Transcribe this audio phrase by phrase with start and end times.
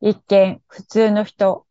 [0.00, 1.66] 一見普通の人、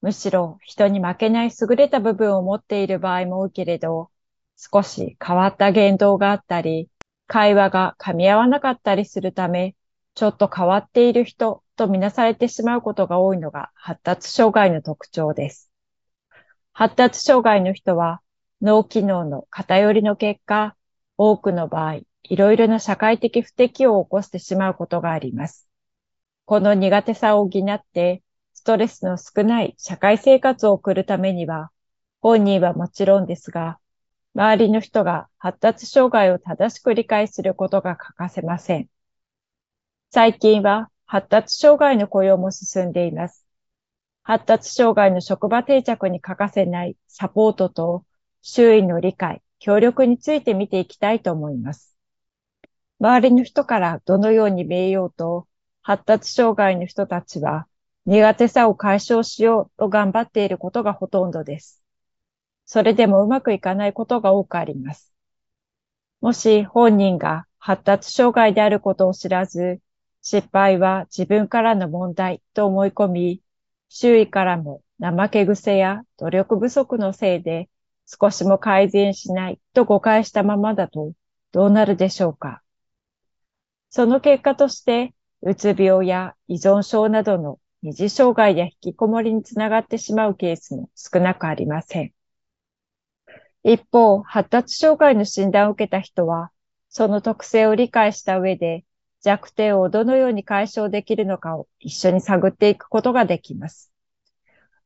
[0.00, 4.10] むしろ人に負けない優れた部分を持っている場合も多いけれど、
[4.56, 6.90] 少し変わった言動があったり、
[7.28, 9.76] 会話が噛み合わなかったりするため、
[10.14, 15.70] ちょっと変わっている人とみなされてしまうことが多いのが発達障害の特徴です。
[16.72, 18.20] 発達障害の人は
[18.60, 20.74] 脳機能の偏りの結果、
[21.16, 25.67] 多くの場合、いろいろな社会的不適応を起こしてしまうことがあります。
[26.48, 28.22] この苦手さを補って、
[28.54, 31.70] ストレスの少ない社会生活を送るためには、
[32.22, 33.78] 本人はもちろんですが、
[34.34, 38.88] 周りの人が発達障害を正しく理解することが欠かせません。
[40.10, 43.44] 最近は発達障害の雇用も進んでいます。
[44.22, 48.06] 発達障害の職場定着に欠かせないサポートと
[48.40, 51.94] 周囲の理解、協力について見ていきたいと思います。
[53.00, 55.46] 周りの人からどのように見えようと、
[55.82, 57.66] 発達障害の人たちは
[58.06, 61.82] 苦手さを解消しようと頑張っていることがほとんどです。
[62.64, 65.12] それでもうまくいかないことが多くあります。
[66.20, 69.80] もし本人が発達障害であることを知らず、
[70.22, 73.42] 失敗は自分からの問題と思い込み、
[73.88, 77.68] 周囲からも怠け癖や努力不足のせいで
[78.06, 81.12] 少しも改善しないと誤解したままだと
[81.52, 82.62] どうなるでしょうか
[83.90, 92.12] その結果として、うつ病や依存症などの二次障害や引きこもりにつながってしまうケースも少なくありません。
[93.62, 96.50] 一方、発達障害の診断を受けた人は、
[96.88, 98.84] その特性を理解した上で、
[99.22, 103.92] 弱点をどのように解消できるのかを一緒に探っていくことができます。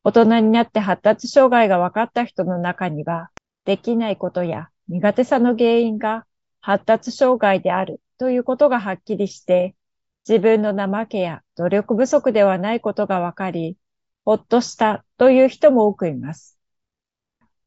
[0.05, 3.31] 大人になって発達障害が分かった人の中には、
[3.65, 6.27] できないことや苦手さの原因が
[6.61, 9.75] 発達障害であるということがはっきりして、
[10.29, 13.77] 自分の怠けや努力不足ではないことがわかり、
[14.25, 16.59] ほっとしたという人も多くいます。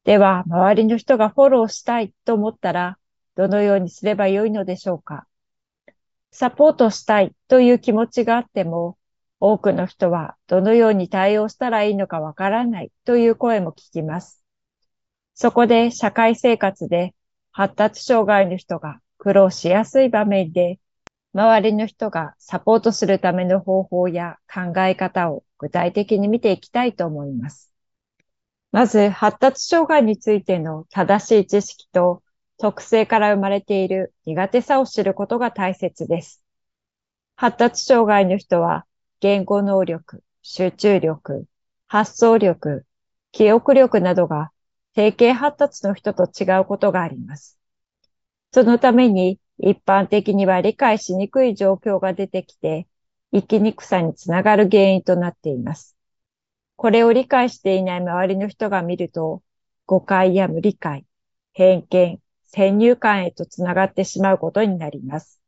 [0.05, 2.97] では、周りの人がフォローしたいと思ったら、
[3.35, 5.27] どのようにすればよいのでしょうか
[6.31, 8.97] サポートしたいという気持ちがあっても、
[9.39, 14.41] 多くの人はどのように対応したらいいのかわからないという声も聞きます。
[15.33, 17.13] そこで社会生活で
[17.51, 20.79] 発達障害の人が苦労しやすい場面で、
[21.35, 27.73] 周りの人がサポートするための方法や考え方を具体的に見ていきたいと思います。
[28.71, 32.23] まず、発達障害についての正しい知識と
[32.57, 36.41] 特性から生まれている苦手さを知ることが大切です。
[37.35, 38.85] 発達障害の人は
[39.19, 41.47] 言語能力、集中力、
[41.87, 42.85] 発想力、
[43.33, 44.51] 記憶力などが
[44.93, 47.59] 定型発達の人と違うことがあります。
[48.53, 52.87] そのために一般的には理解しにくい状況が出てきて、
[53.33, 55.95] 生きにくさにつながる原因となっています。
[56.75, 59.41] これを理解していない周りの人が見ると、
[59.85, 61.05] 誤解や無理解、
[61.53, 65.41] 偏見、先入観へとつながってしまうことになります。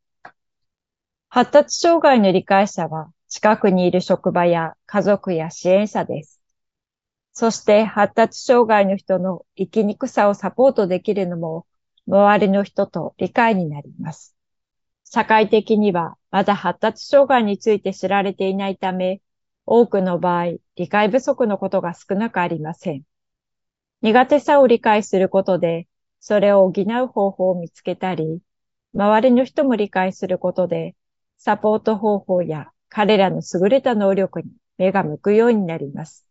[1.28, 6.40] 発達障害の理解者は近くにいる職場や家族や支援者です。
[7.32, 11.66] そして発達障害の人の生きにくさをサポートできるのも
[12.08, 14.34] 周りの人と理解になります。
[15.04, 19.20] 社会的にはまだ発達障害について知られていないため、
[19.66, 23.02] 多くの場合、理解不足のことが少なくありません。
[24.00, 25.86] 苦手さを理解することで、
[26.18, 28.40] それを補う方法を見つけたり、
[28.94, 30.94] 周りの人も理解することで、
[31.36, 36.26] サポート方法や彼らの優れた能力に目が向くようになります。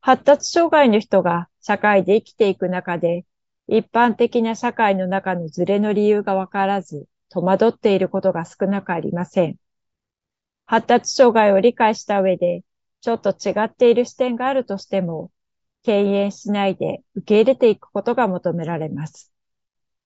[0.00, 3.24] 発達障害の人が社会で生きていく中で
[3.68, 9.56] 一般的な社会の中のズレの理由がわからず、戸惑っていることが少なくありません。
[10.66, 12.62] 発達障害を理解した上で、
[13.00, 15.30] ちょっと違っている視点があるとしても、
[15.82, 19.32] 敬遠しないで受け入れていくことが求められます。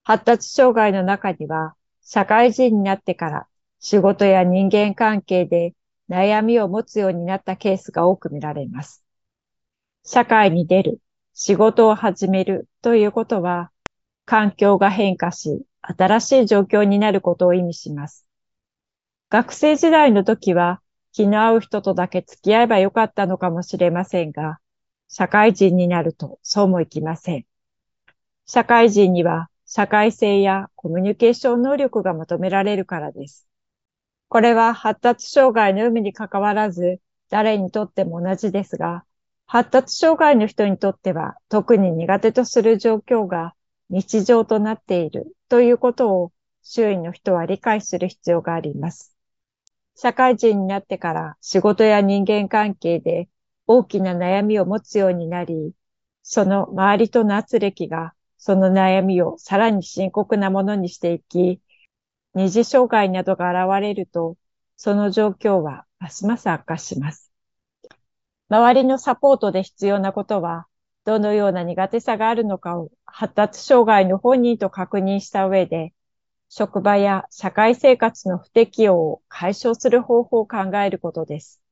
[0.05, 3.47] 発達障害の中には、社会人になってから
[3.79, 5.75] 仕事や人間関係で
[6.09, 9.03] 悩みを持つようになったケースが多く見られます。
[10.05, 10.99] 社会に出る、
[11.35, 13.71] 仕事を始めるということは、
[14.25, 18.27] 環境が変化し、新しい状況になることを意味します。
[19.31, 20.83] 学生時代の時は
[21.13, 24.59] 気の合う人とだけ付き合えばよかったのかもしれませんが、
[25.09, 27.47] 社会人になるとそうもいきません。
[28.47, 33.47] 社会人には社会性やコミュニケーション能力が求められるからです。
[34.29, 37.01] これは発達障害の有無に関わらず、
[37.31, 39.05] 誰にとっても同じですが、
[39.53, 43.53] 発達障害の人にとっては特に苦手とする状況が
[43.89, 46.33] 日常となっているということを
[46.63, 49.13] 周囲の人は理解する必要があります。
[49.97, 53.29] 社会人になってから仕事や人間関係で
[53.67, 55.73] 大きな悩みを持つようになり、
[56.23, 61.61] その周りとの圧力がその悩みをさらに深刻なものにしていき、
[62.35, 64.37] 二次障害などが現れると、
[64.77, 67.30] その状況はますます悪化します。
[68.51, 70.67] 周りのサポートで必要なことは、
[71.05, 75.95] どのような苦手さがあるのかを発達障害の本人と確認した上で、
[76.49, 81.63] 職場や社会生活の不適応を解消する方法を考えることです。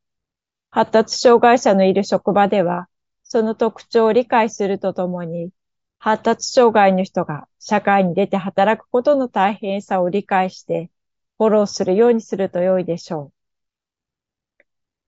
[0.71, 2.89] 発達障害者のいる職場では、
[3.25, 5.51] その特徴を理解するとともに、
[5.99, 10.93] 発達障害の人が社会に出て働くことの大変さを理解して、
[11.39, 13.38] フォローするようにすると良いでしょう。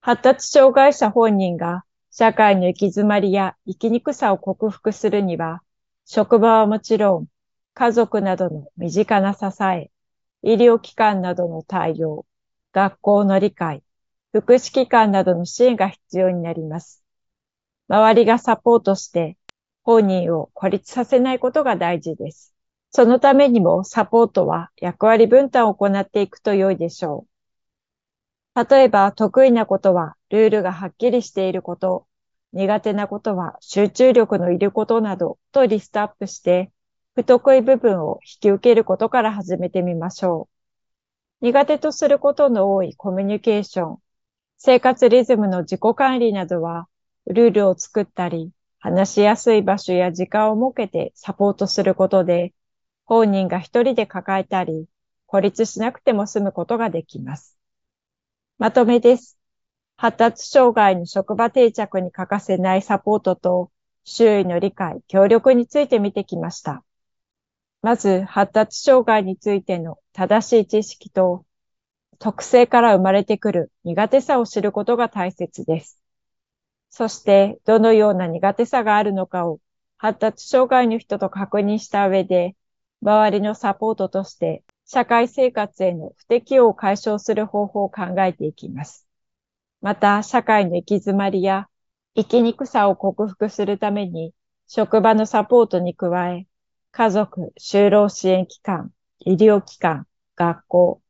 [0.02, 5.62] 発達障害者本人が社会の行き詰まりや生きにくさを克服するには、
[6.06, 7.26] 職場はもちろん、
[7.74, 9.90] 家族などの身近な支え、
[10.42, 12.24] 医療機関などの対応、
[12.72, 13.82] 学校の理解、
[14.32, 17.04] 福祉機関などの支援が必要になります。
[17.88, 19.36] 周りがサポートして
[19.82, 22.54] 本人を孤立させないことが大事です。
[22.90, 27.29] そのためにもサポートは役割分担を行っていくと良いでしょう。
[28.54, 32.06] 例えば得意なことはルールがはっきりしていること、
[32.52, 36.70] 苦手なことは集中力のいることなどとリストアップして、
[37.14, 40.48] 不得意部分を引き受けることから始めてみましょ
[41.42, 41.46] う。
[41.46, 43.98] 苦手とすることの多いコミュニケーション、
[44.58, 46.88] 生活リズムの自己管理などは、
[47.26, 52.52] ルールを作ったり、話しやすい場所や時間を設けてサポートすることで、
[53.04, 54.86] 本人が一人で抱えたり、
[55.26, 57.59] 孤立しなくても済むことができます。
[58.60, 59.38] まとめです。
[59.96, 63.72] 発達障害の職場定着に欠かせないサポートと
[64.04, 66.84] 周囲の理解、協力について見てきました。
[67.80, 71.46] まず、発達障害についての正しい知識と、
[72.18, 75.98] 特性から生まれてくる苦手さを知ることが大切です。
[76.90, 79.58] そして、どのような苦手さがあるのかを
[79.96, 82.56] 発達障害の人と確認した上で、
[83.00, 89.06] 周りのサポートとして社会生活への不適応を解消する方法を考えていきます。
[89.80, 91.68] また、社会の行き詰まりや
[92.16, 94.34] 生きにくさを克服するために、
[94.66, 96.48] 職場のサポートに加え、
[96.90, 101.00] 家族、就労支援機関、医療機関、学校、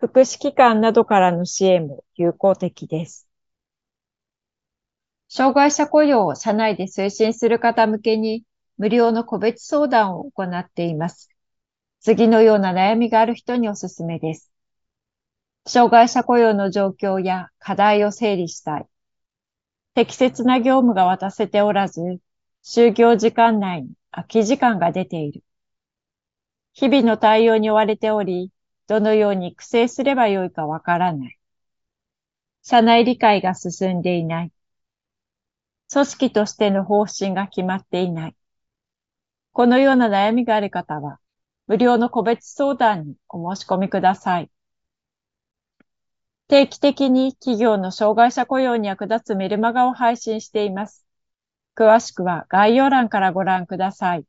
[0.00, 3.28] 福祉機関などからの支援も有効的です。
[5.28, 8.42] 障害者雇用を社内で推進する方向けに
[8.78, 11.30] 無料の個別相談を行っています。
[12.00, 14.52] 次のような悩みがある人におすすめです。
[15.66, 18.86] 障害者雇用の状況や課題を整理したい。
[19.94, 22.20] 適切な業務が渡せておらず、
[22.64, 25.42] 就業時間内に空き時間が出ている。
[26.72, 28.52] 日々の対応に追われており、
[28.86, 31.38] どのように育成すればよいかわからない。
[32.62, 34.52] 社内理解が進んでいない。
[35.92, 38.36] 組織としての方針が決まっていない。
[39.52, 41.18] このような悩みがある方は、
[41.68, 44.50] 無料の個別相談にお申し込みください。
[46.48, 51.06] 定期的に企業の障害者雇用に役立つメルマガを配信しています。
[51.76, 54.24] 詳しくは概要欄からご覧ください。